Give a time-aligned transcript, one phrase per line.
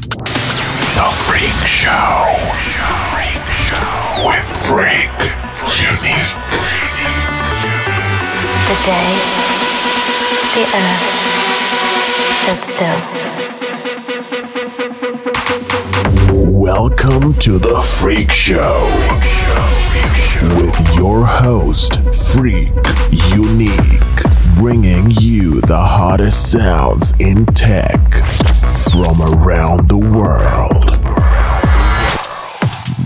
[0.00, 2.24] The Freaq Show.
[4.26, 5.12] With Freak
[5.76, 6.36] Unique.
[8.64, 9.12] The day
[10.54, 11.04] the earth
[12.40, 13.00] stood still.
[16.50, 18.88] Welcome to the Freaq Show.
[20.56, 22.00] With your host,
[22.32, 22.72] Freak
[23.34, 24.24] Unique,
[24.56, 28.00] bringing you the hottest sounds in tech
[28.90, 30.98] from around the world.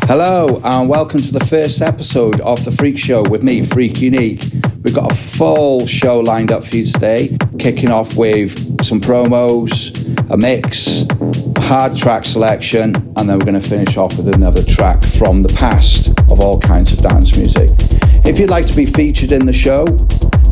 [0.07, 4.43] Hello, and welcome to the first episode of The Freaq Show with me, Freak Unique.
[4.83, 9.93] We've got a full show lined up for you today, kicking off with some promos,
[10.31, 11.05] a mix,
[11.59, 15.55] hard track selection, and then we're going to finish off with another track from the
[15.55, 17.69] past of all kinds of dance music.
[18.27, 19.85] If you'd like to be featured in the show,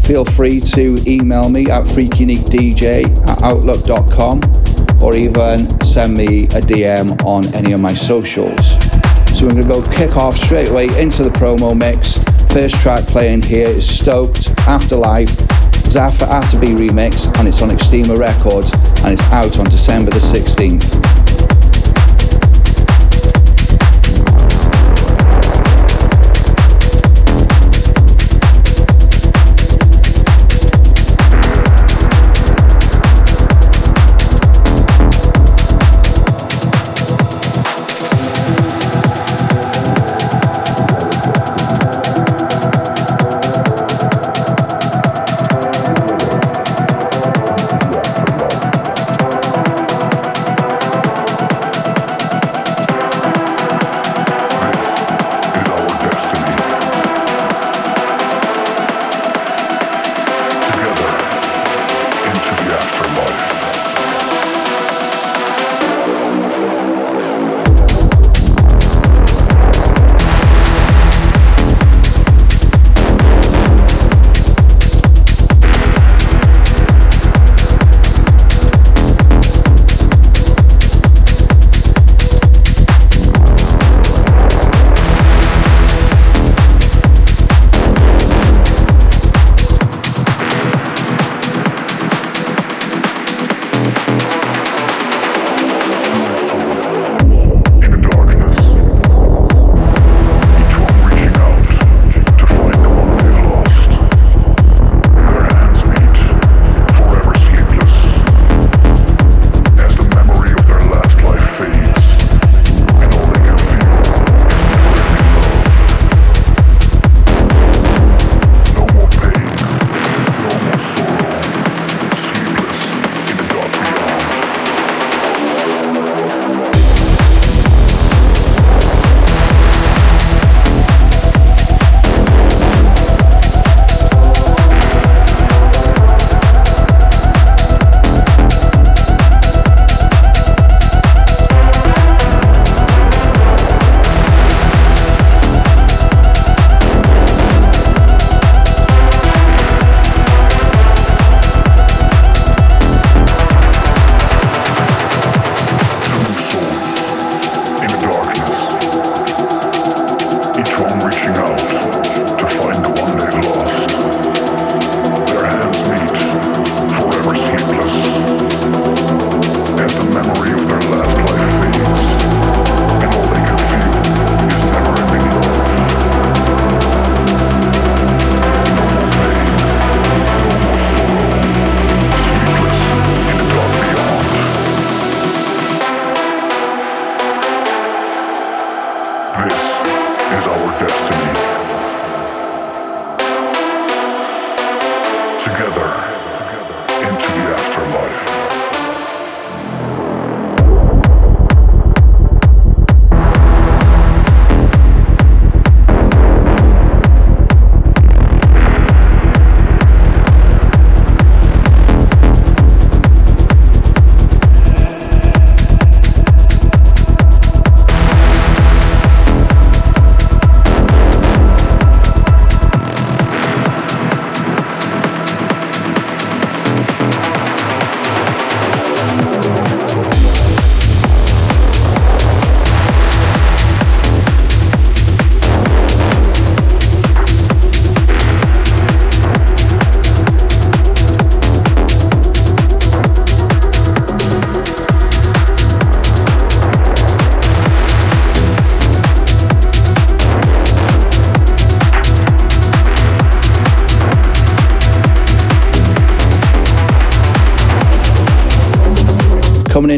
[0.03, 4.43] feel free to email me at freakuniquedj at outlook.com
[5.02, 8.70] or even send me a DM on any of my socials.
[9.37, 12.22] So we're going to go kick off straight away into the promo mix.
[12.53, 18.72] First track playing here is Stoked Afterlife Zafer Atabey remix and it's on Extima Records
[19.05, 21.22] and it's out on December the 16th.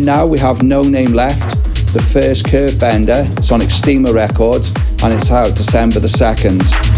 [0.05, 1.41] Now, we have No Name Left,
[1.95, 4.69] the first Curve Bender, Sonic Steamer Records,
[5.03, 6.94] and it's out December the 2nd.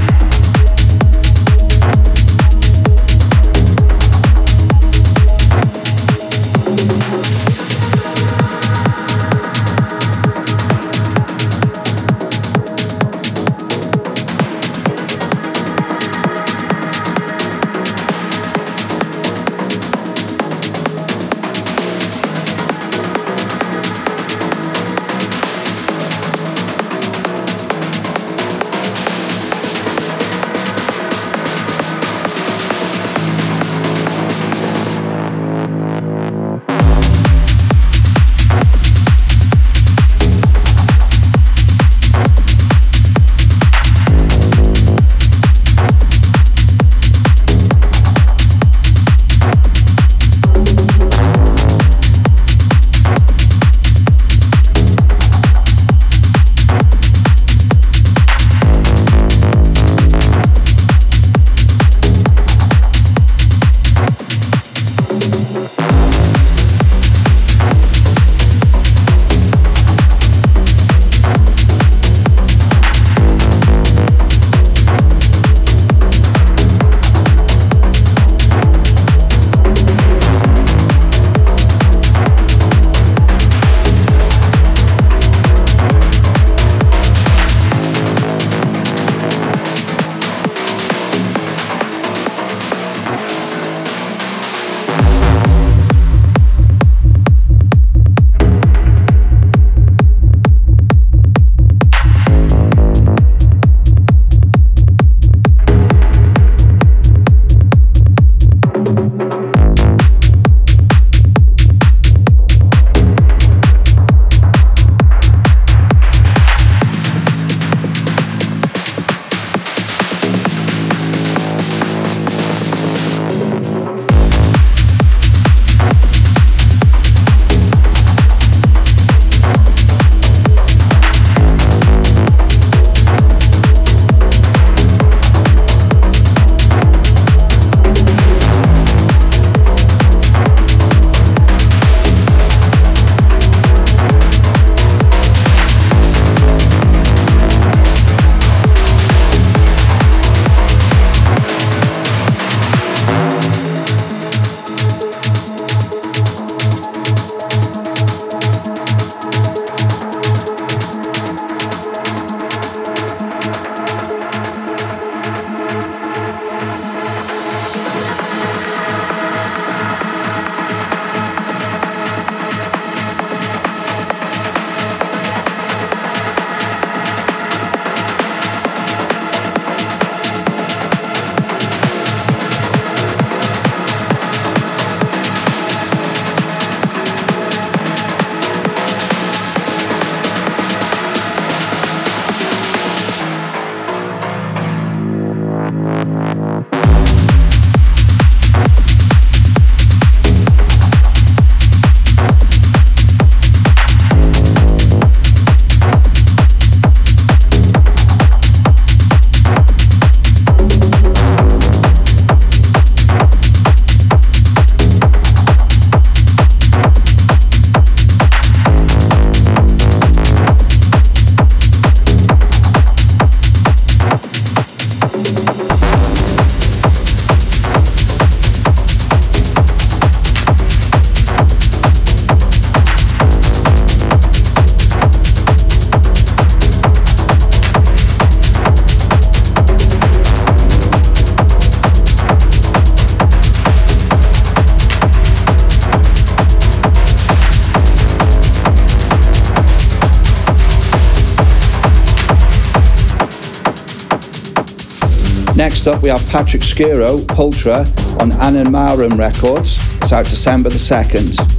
[255.86, 257.86] Next up, we have Patrick Scuro, Pulchra,
[258.20, 259.76] on Anamarum Records.
[259.98, 261.55] It's out December the 2nd.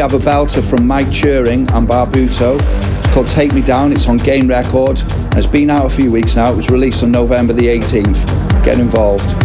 [0.00, 2.58] We have a belter from Mike Turing and Barbuto.
[3.00, 3.92] It's called Take Me Down.
[3.92, 5.02] It's on Gain Record.
[5.36, 6.50] It's been out a few weeks now.
[6.50, 8.64] It was released on November the 18th.
[8.64, 9.39] Get involved.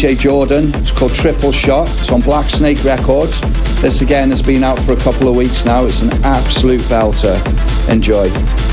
[0.00, 0.74] DJ Jordan.
[0.76, 1.86] It's called Triple Shot.
[1.98, 3.38] It's on Black Snake Records.
[3.82, 5.84] This again has been out for a couple of weeks now.
[5.84, 7.36] It's an absolute belter.
[7.90, 8.69] Enjoy.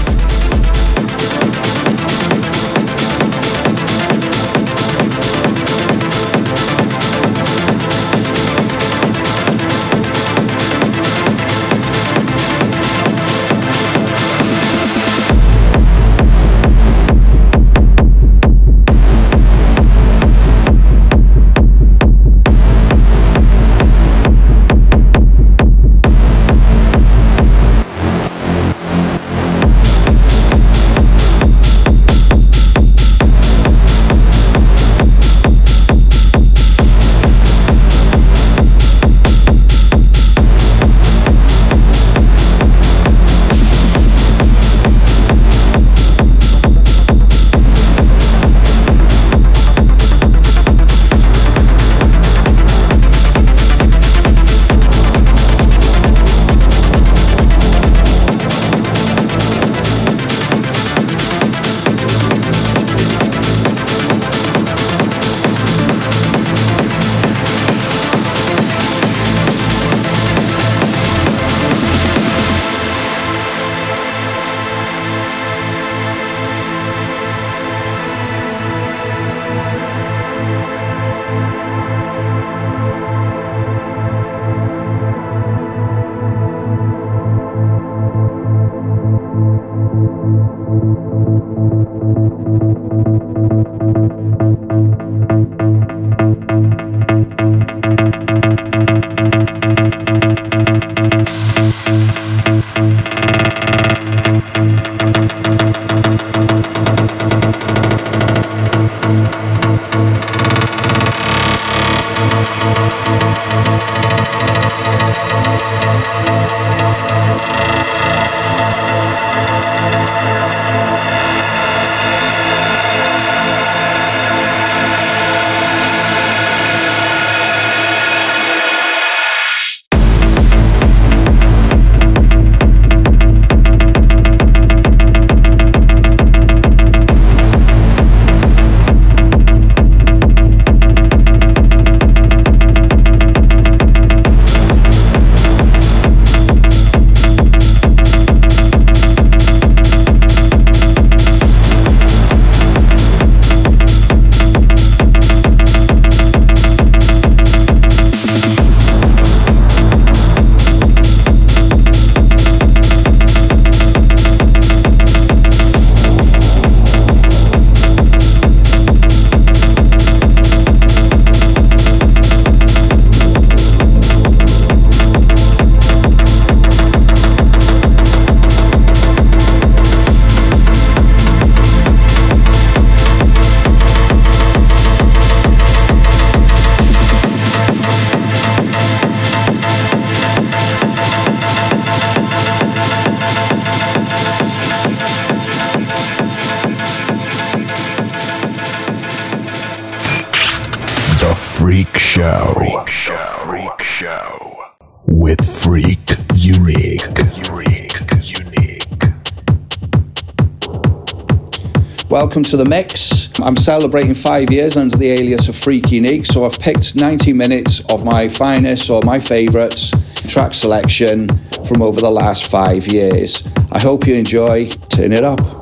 [212.48, 213.40] Welcome to the mix.
[213.42, 217.82] I'm celebrating five years under the alias of Freak Unique, so I've picked 90 minutes
[217.92, 219.92] of my finest or my favourites
[220.30, 221.28] track selection
[221.68, 223.46] from over the last five years.
[223.70, 224.70] I hope you enjoy.
[224.70, 225.57] Turn it up.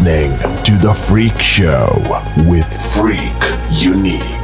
[0.00, 0.30] Listening
[0.62, 1.88] to The Freaq Show
[2.48, 3.34] with Freak
[3.72, 4.37] Unique.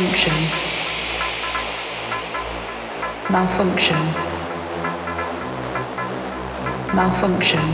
[0.00, 0.32] malfunction.
[3.28, 4.02] Malfunction.
[6.94, 7.66] Malfunction.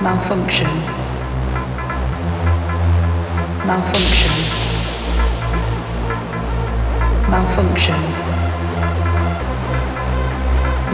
[0.00, 0.74] Malfunction.
[3.66, 4.34] Malfunction.
[7.28, 8.00] Malfunction.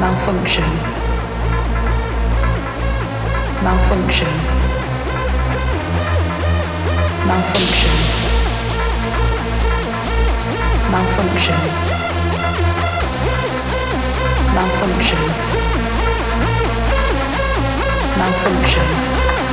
[0.00, 0.70] Malfunction.
[3.62, 4.34] Malfunction.
[7.26, 8.39] Malfunction.
[10.90, 11.54] Malfunction.
[14.54, 15.18] Malfunction.
[18.18, 19.49] Malfunction.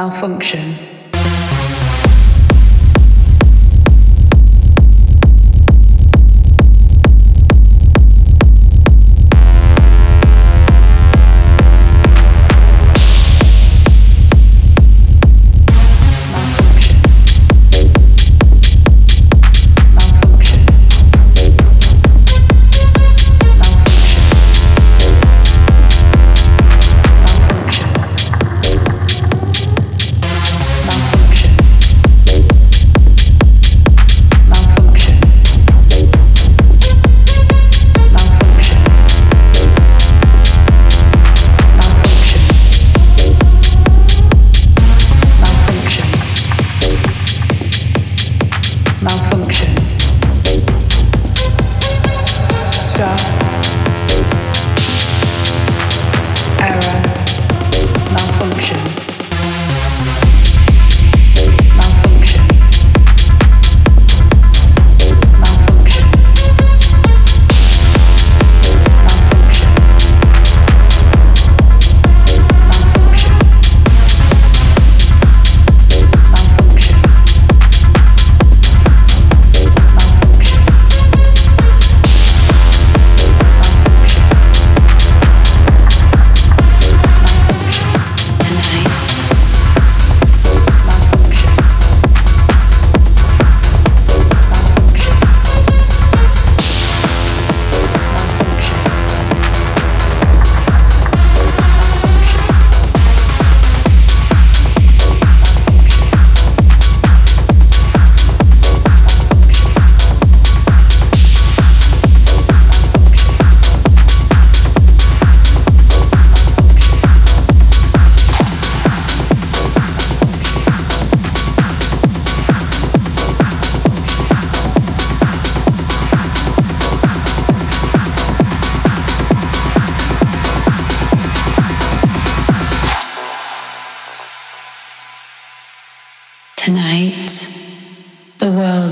[0.00, 0.89] Malfunction.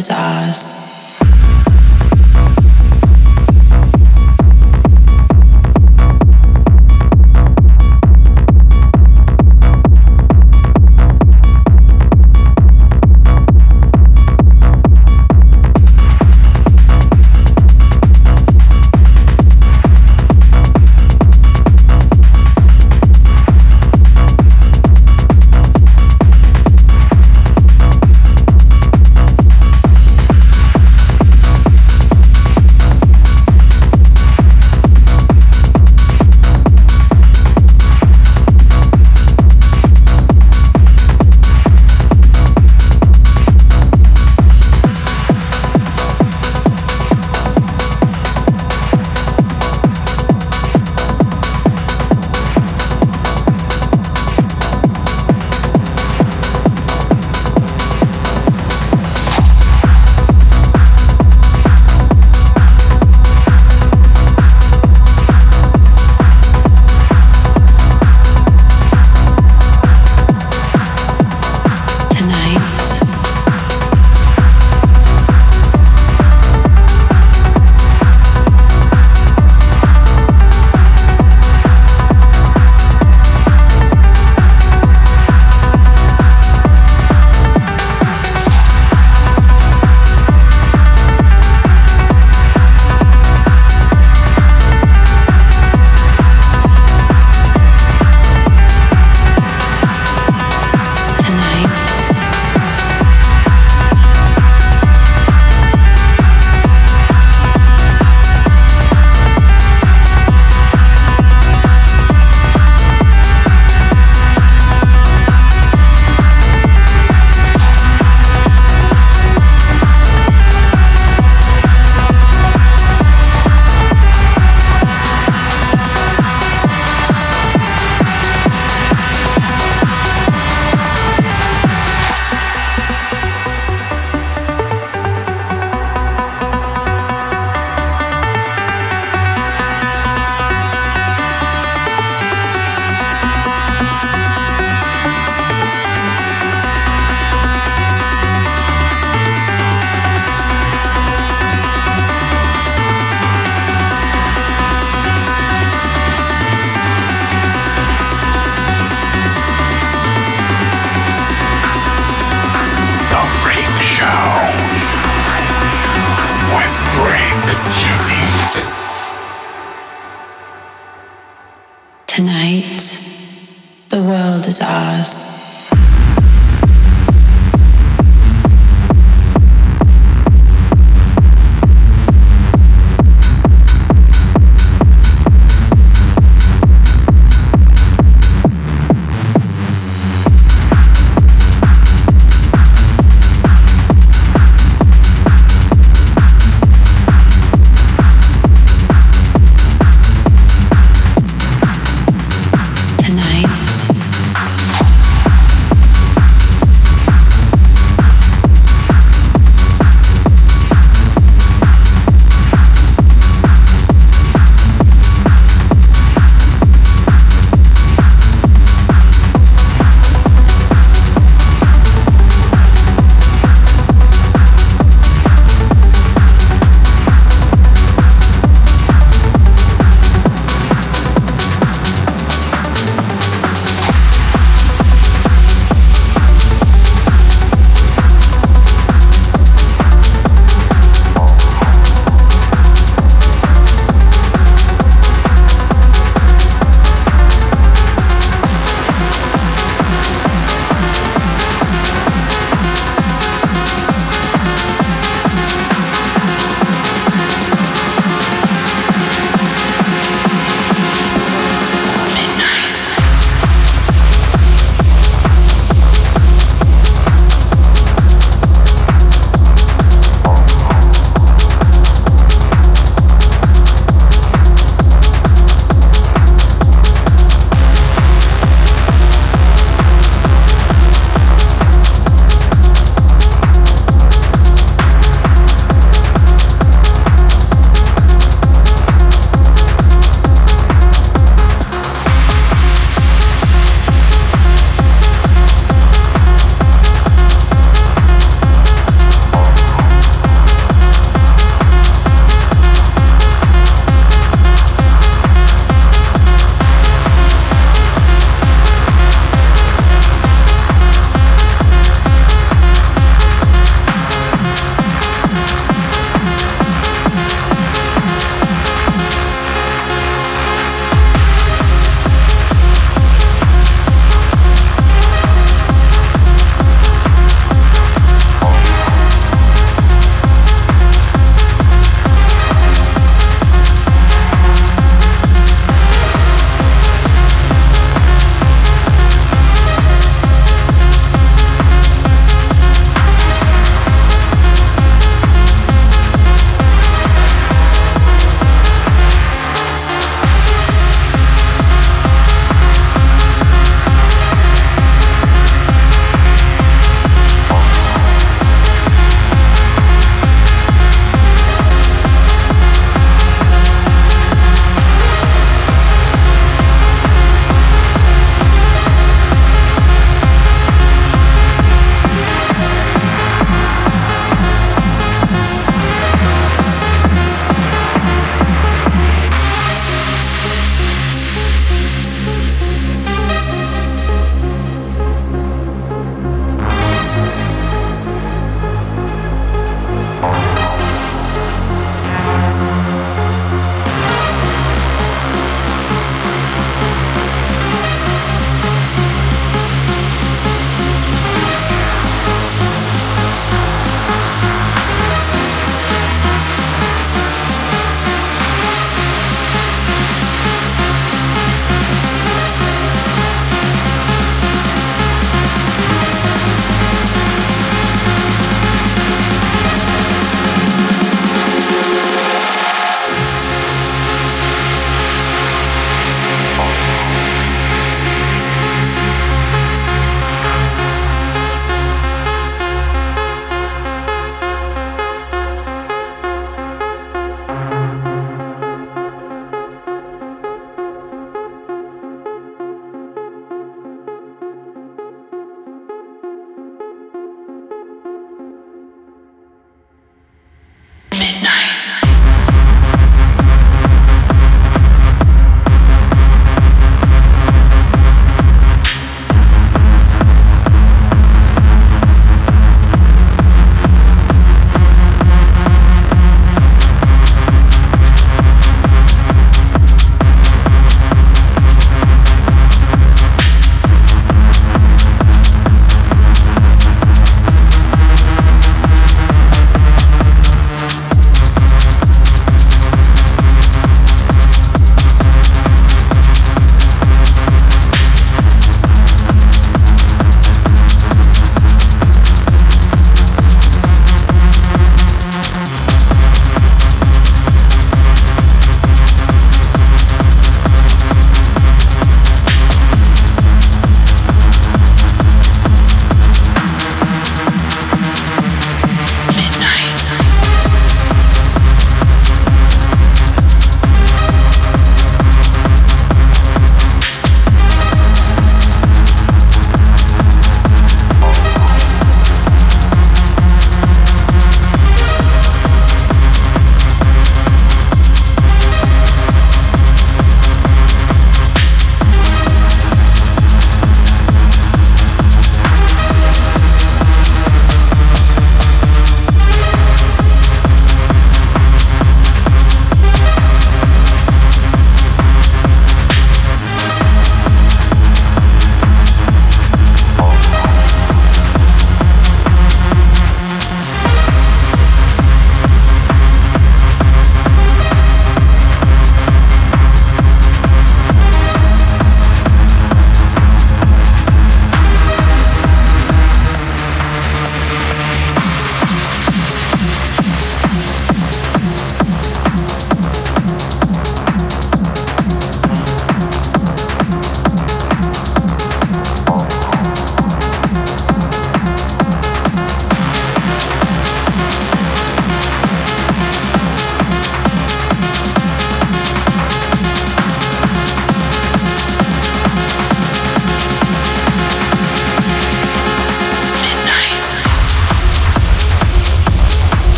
[0.00, 0.79] his eyes.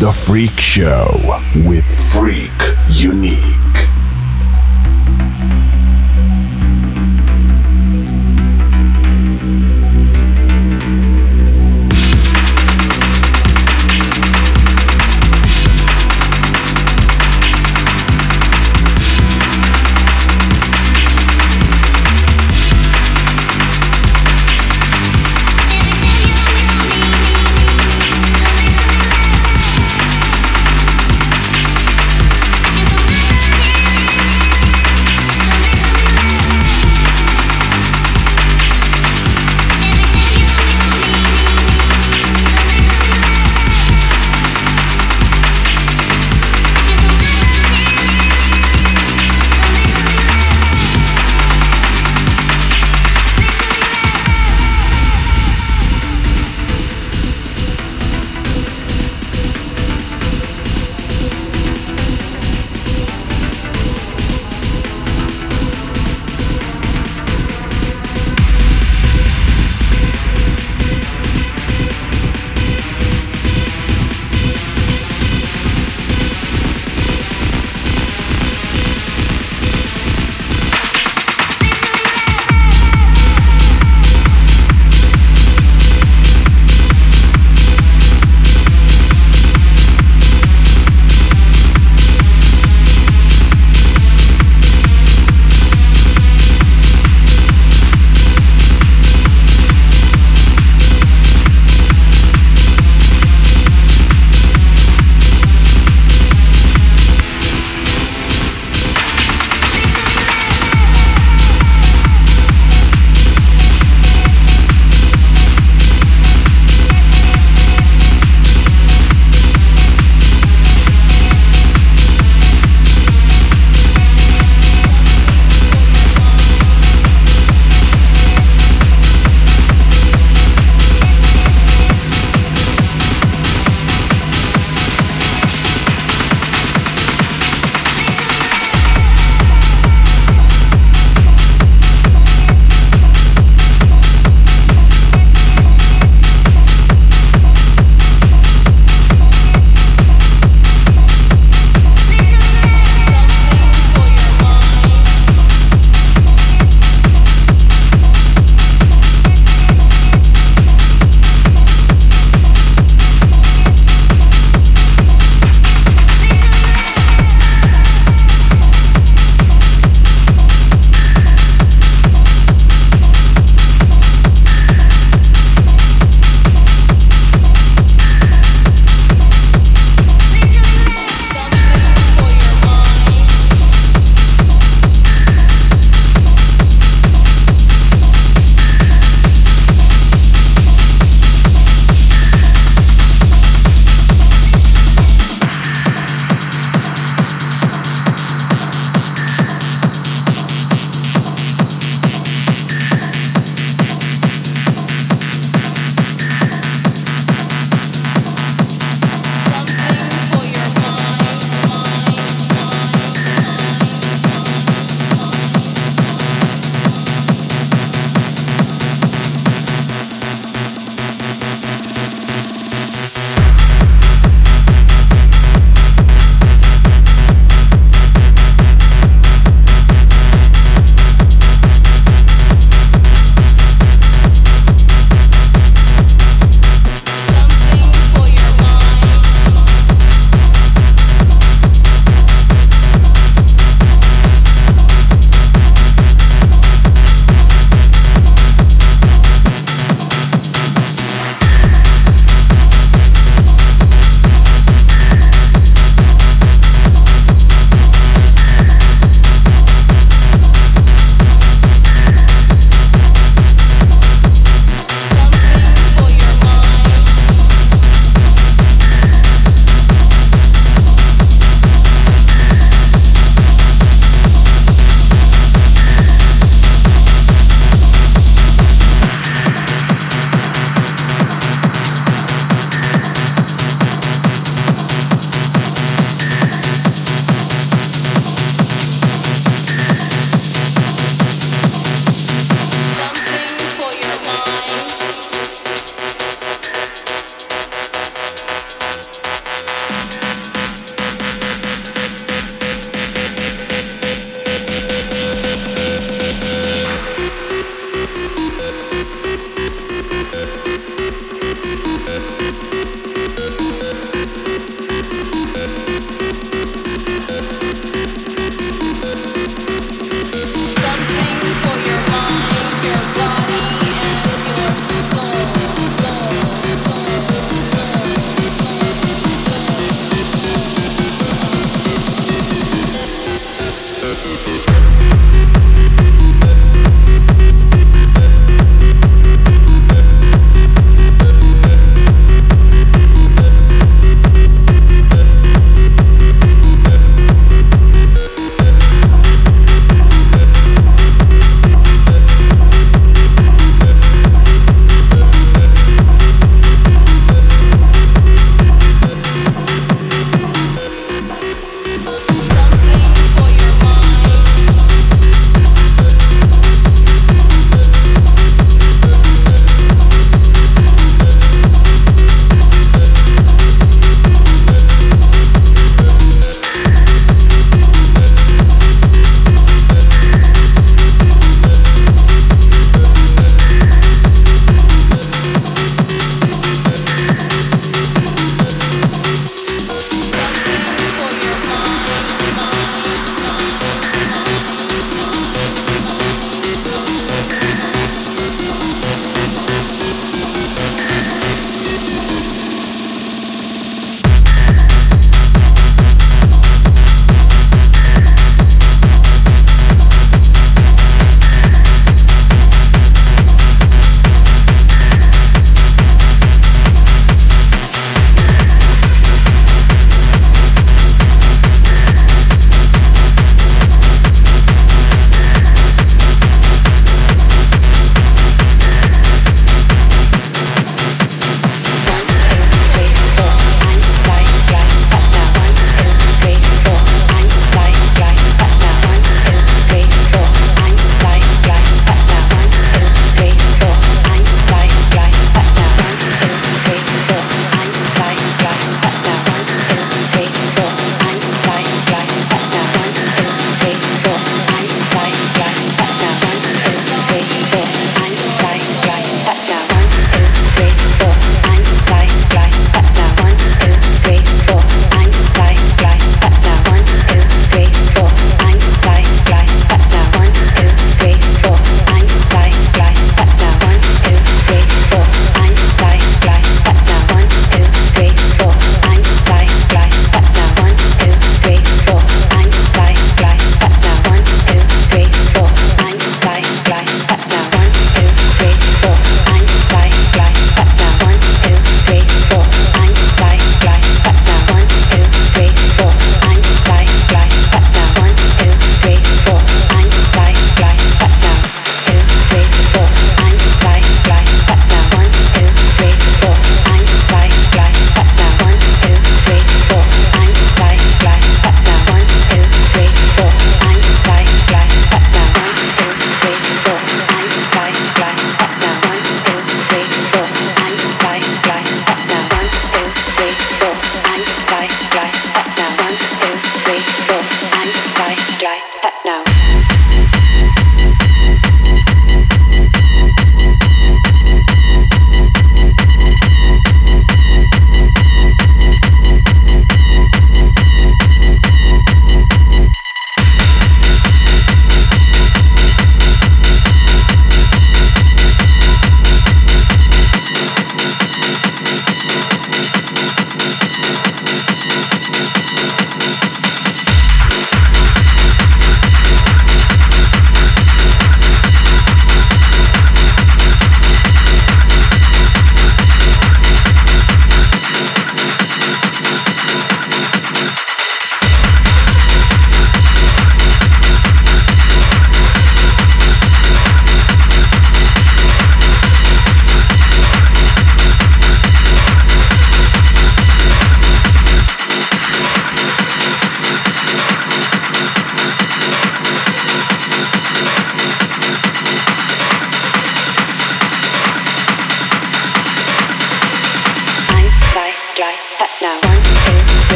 [0.00, 1.06] The Freaq Show
[1.64, 2.50] with Freak
[2.88, 3.53] Unique.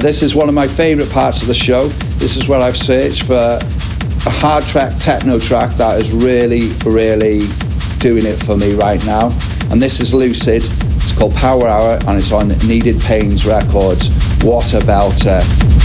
[0.00, 1.88] This is one of my favourite parts of the show.
[2.16, 7.40] This is where I've searched for a hard track techno track that is really, really
[7.98, 9.26] doing it for me right now.
[9.70, 10.64] And this is Luciid.
[10.96, 14.08] It's called Power Hour and it's on Kneaded Pains Records.
[14.42, 15.79] What a belter.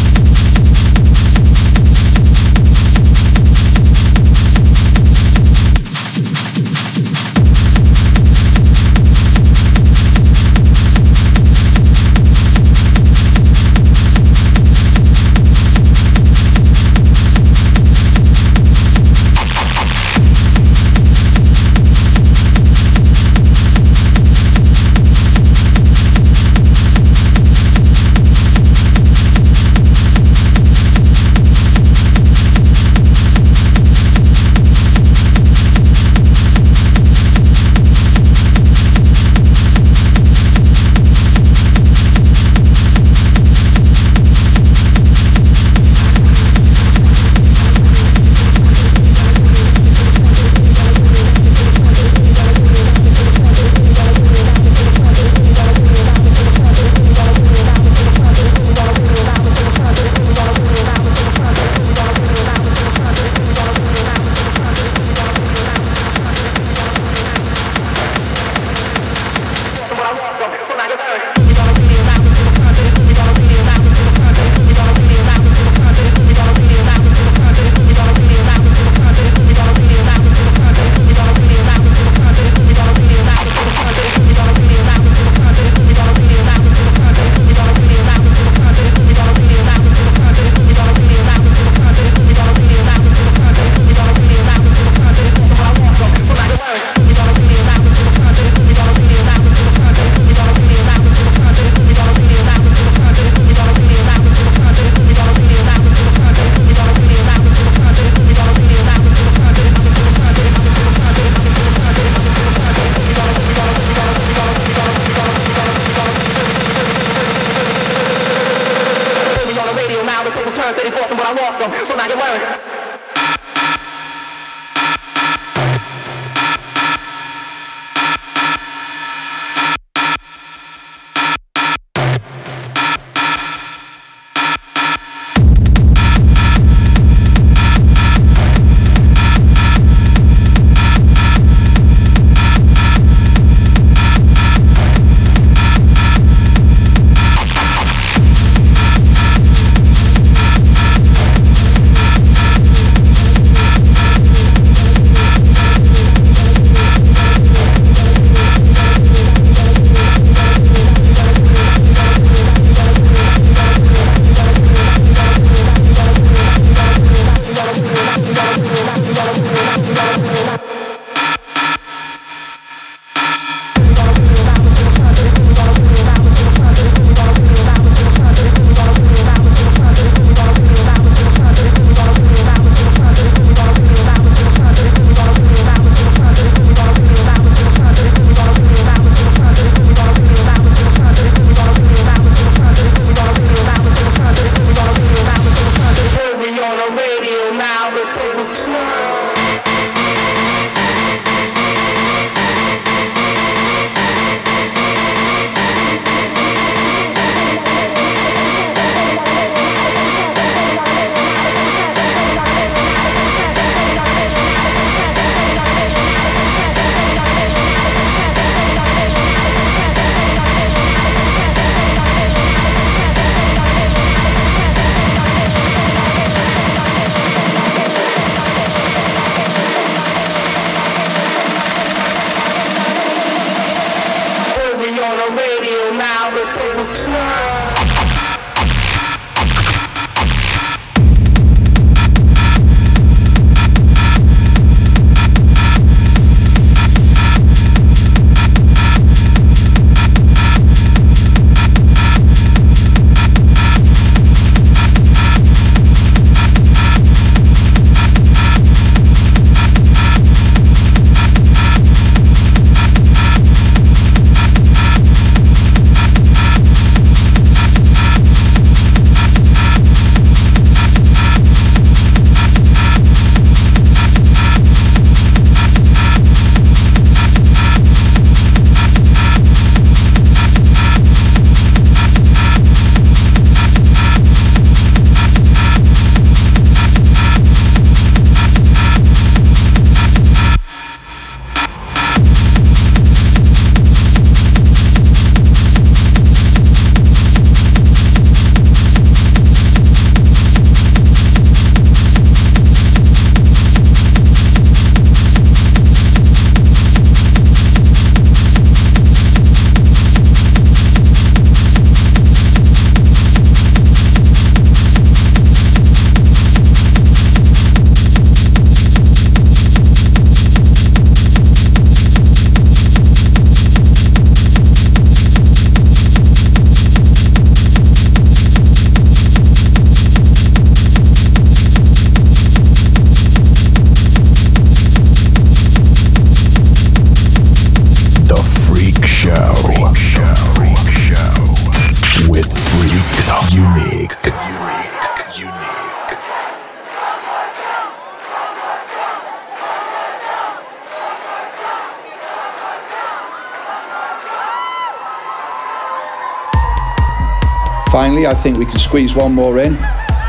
[358.26, 359.78] I think we can squeeze one more in.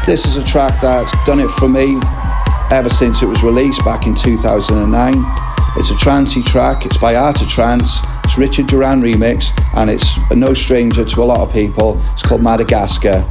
[0.05, 1.98] This is a track that's done it for me
[2.70, 5.14] ever since it was released back in 2009.
[5.78, 10.18] It's a trancey track, it's by Art of Trance, it's Richard Durand remix, and it's
[10.31, 12.01] no stranger to a lot of people.
[12.12, 13.23] It's called Madagascar.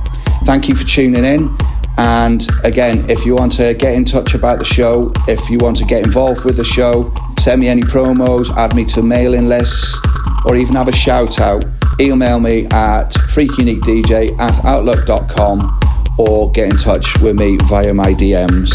[0.44, 1.56] Thank you for tuning in.
[1.98, 5.78] And again, if you want to get in touch about the show, if you want
[5.78, 9.98] to get involved with the show, send me any promos, add me to mailing lists,
[10.46, 11.66] or even have a shout out,
[12.00, 15.80] email me at freakuniquedj at outlook.com
[16.18, 18.72] or get in touch with me via my DMs.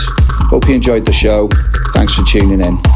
[0.48, 1.48] Hope you enjoyed the show.
[1.94, 2.90] Thanks for tuning in.